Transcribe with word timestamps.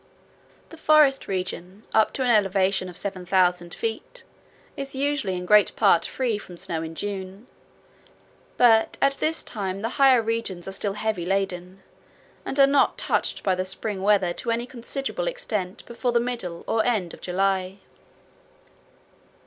The 0.69 0.77
forest 0.77 1.27
region 1.27 1.83
up 1.93 2.11
to 2.13 2.23
an 2.23 2.31
elevation 2.31 2.89
of 2.89 2.97
7000 2.97 3.75
feet 3.75 4.23
is 4.75 4.95
usually 4.95 5.35
in 5.35 5.45
great 5.45 5.75
part 5.75 6.07
free 6.07 6.39
from 6.39 6.57
snow 6.57 6.81
in 6.81 6.95
June, 6.95 7.45
but 8.57 8.97
at 8.99 9.17
this 9.19 9.43
time 9.43 9.83
the 9.83 10.01
higher 10.01 10.19
regions 10.23 10.67
are 10.67 10.71
still 10.71 10.93
heavy 10.93 11.23
laden, 11.27 11.83
and 12.45 12.59
are 12.59 12.65
not 12.65 12.97
touched 12.97 13.43
by 13.43 13.55
spring 13.61 14.01
weather 14.01 14.33
to 14.33 14.49
any 14.49 14.65
considerable 14.65 15.27
extent 15.27 15.85
before 15.85 16.11
the 16.11 16.19
middle 16.19 16.63
or 16.65 16.83
end 16.83 17.13
of 17.13 17.21
July. 17.21 17.77